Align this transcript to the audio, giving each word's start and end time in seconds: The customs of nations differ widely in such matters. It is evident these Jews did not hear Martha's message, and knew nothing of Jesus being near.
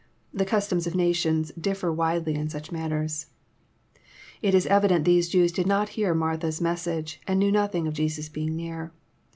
The 0.33 0.45
customs 0.45 0.87
of 0.87 0.95
nations 0.95 1.51
differ 1.51 1.93
widely 1.93 2.33
in 2.33 2.49
such 2.49 2.71
matters. 2.71 3.27
It 4.41 4.55
is 4.55 4.65
evident 4.65 5.05
these 5.05 5.29
Jews 5.29 5.51
did 5.51 5.67
not 5.67 5.89
hear 5.89 6.15
Martha's 6.15 6.59
message, 6.59 7.21
and 7.27 7.37
knew 7.39 7.51
nothing 7.51 7.85
of 7.87 7.93
Jesus 7.93 8.27
being 8.27 8.55
near. 8.55 8.91